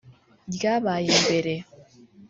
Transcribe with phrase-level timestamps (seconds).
[0.55, 1.53] ryabaye mbere